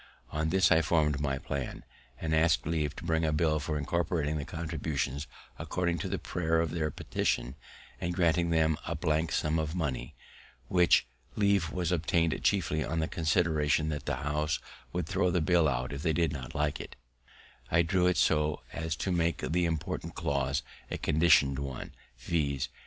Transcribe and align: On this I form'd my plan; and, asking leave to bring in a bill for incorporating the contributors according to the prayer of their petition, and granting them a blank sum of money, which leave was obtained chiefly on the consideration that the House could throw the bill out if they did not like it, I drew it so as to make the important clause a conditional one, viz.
On 0.31 0.49
this 0.49 0.71
I 0.71 0.81
form'd 0.81 1.19
my 1.19 1.37
plan; 1.37 1.83
and, 2.19 2.33
asking 2.33 2.71
leave 2.71 2.95
to 2.95 3.03
bring 3.03 3.21
in 3.21 3.29
a 3.29 3.31
bill 3.31 3.59
for 3.59 3.77
incorporating 3.77 4.39
the 4.39 4.45
contributors 4.45 5.27
according 5.59 5.99
to 5.99 6.09
the 6.09 6.17
prayer 6.17 6.59
of 6.59 6.71
their 6.71 6.89
petition, 6.89 7.53
and 7.99 8.11
granting 8.15 8.49
them 8.49 8.79
a 8.87 8.95
blank 8.95 9.31
sum 9.31 9.59
of 9.59 9.75
money, 9.75 10.15
which 10.69 11.05
leave 11.35 11.71
was 11.71 11.91
obtained 11.91 12.35
chiefly 12.41 12.83
on 12.83 12.97
the 12.97 13.07
consideration 13.07 13.89
that 13.89 14.07
the 14.07 14.15
House 14.15 14.57
could 14.91 15.05
throw 15.05 15.29
the 15.29 15.39
bill 15.39 15.67
out 15.67 15.93
if 15.93 16.01
they 16.01 16.13
did 16.13 16.33
not 16.33 16.55
like 16.55 16.79
it, 16.81 16.95
I 17.69 17.83
drew 17.83 18.07
it 18.07 18.17
so 18.17 18.63
as 18.73 18.95
to 18.95 19.11
make 19.11 19.37
the 19.51 19.65
important 19.65 20.15
clause 20.15 20.63
a 20.89 20.97
conditional 20.97 21.63
one, 21.63 21.93
viz. 22.17 22.69